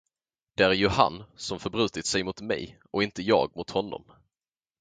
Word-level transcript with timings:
Det 0.55 0.63
är 0.63 0.71
ju 0.71 0.87
han, 0.87 1.23
som 1.35 1.59
förbrutit 1.59 2.05
sig 2.05 2.23
mot 2.23 2.41
mig, 2.41 2.79
och 2.91 3.03
inte 3.03 3.21
jag 3.21 3.55
mot 3.55 3.69
honom. 3.69 4.03